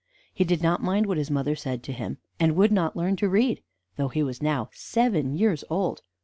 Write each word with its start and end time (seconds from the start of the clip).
He 0.33 0.43
did 0.43 0.63
not 0.63 0.81
mind 0.81 1.05
what 1.05 1.19
his 1.19 1.29
mother 1.29 1.55
said 1.55 1.83
to 1.83 1.91
him, 1.93 2.17
and 2.39 2.55
would 2.55 2.71
not 2.71 2.95
learn 2.95 3.17
to 3.17 3.29
read, 3.29 3.61
though 3.97 4.07
he 4.09 4.23
was 4.23 4.41
now 4.41 4.71
seven 4.73 5.37
years 5.37 5.63
old. 5.69 6.01